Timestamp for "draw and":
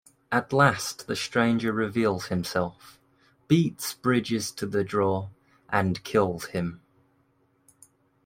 4.83-6.03